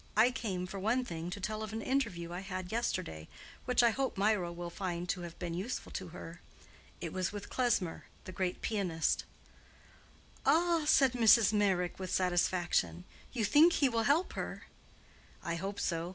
I 0.17 0.31
came, 0.31 0.65
for 0.65 0.79
one 0.79 1.05
thing, 1.05 1.29
to 1.29 1.39
tell 1.39 1.61
of 1.61 1.73
an 1.73 1.81
interview 1.83 2.33
I 2.33 2.39
had 2.39 2.71
yesterday, 2.71 3.27
which 3.65 3.83
I 3.83 3.91
hope 3.91 4.17
Mirah 4.17 4.51
will 4.51 4.71
find 4.71 5.07
to 5.09 5.21
have 5.21 5.37
been 5.37 5.53
useful 5.53 5.91
to 5.91 6.07
her. 6.07 6.41
It 6.99 7.13
was 7.13 7.31
with 7.31 7.51
Klesmer, 7.51 8.05
the 8.23 8.31
great 8.31 8.63
pianist." 8.63 9.25
"Ah?" 10.43 10.85
said 10.87 11.11
Mrs. 11.13 11.53
Meyrick, 11.53 11.99
with 11.99 12.09
satisfaction. 12.09 13.03
"You 13.31 13.45
think 13.45 13.73
he 13.73 13.89
will 13.89 14.05
help 14.09 14.33
her?" 14.33 14.65
"I 15.43 15.53
hope 15.53 15.79
so. 15.79 16.09